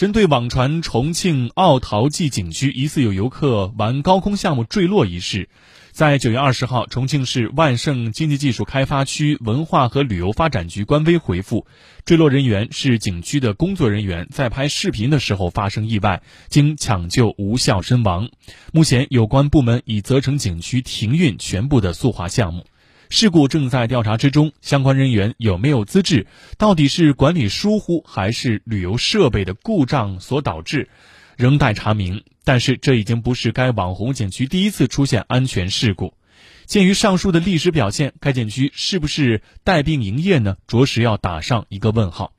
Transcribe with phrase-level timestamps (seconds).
[0.00, 5.50] 针对网传重庆奥陶纪景区疑似有游客玩高空项目坠落一事，
[5.92, 11.66] 在九月二十号，重庆市万盛经济技术开发区文化和旅游发展局官微回复，
[12.06, 18.30] 坠落人员是景区的工作人员，在拍视频的时候发生意外，经抢救无效身亡。
[18.72, 22.64] 目前，有关部门已责成景区停运全部的速滑项目。
[23.12, 30.88] 事故正在调查之中，相关人员有没有资质，到底是管理疏忽还是旅游设备的故障所导致，
[31.36, 32.22] 仍待查明。
[32.44, 36.14] 但是这已经不是该网红景区第一次出现安全事故。
[36.66, 40.56] 鉴于上述的历史表现，该景区是不是带病营业呢？
[40.68, 42.32] 着实要打上一个问号。